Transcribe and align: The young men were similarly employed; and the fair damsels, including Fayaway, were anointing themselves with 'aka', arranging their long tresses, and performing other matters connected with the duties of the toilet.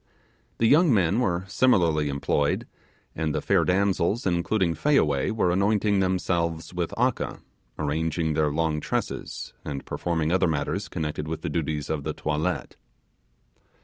The 0.57 0.65
young 0.65 0.91
men 0.91 1.19
were 1.19 1.45
similarly 1.47 2.09
employed; 2.09 2.65
and 3.15 3.35
the 3.35 3.39
fair 3.41 3.63
damsels, 3.63 4.25
including 4.25 4.73
Fayaway, 4.73 5.29
were 5.29 5.51
anointing 5.51 5.99
themselves 5.99 6.73
with 6.73 6.91
'aka', 6.97 7.37
arranging 7.77 8.33
their 8.33 8.51
long 8.51 8.79
tresses, 8.79 9.53
and 9.63 9.85
performing 9.85 10.31
other 10.31 10.47
matters 10.47 10.87
connected 10.87 11.27
with 11.27 11.43
the 11.43 11.49
duties 11.49 11.87
of 11.87 12.03
the 12.03 12.13
toilet. 12.13 12.77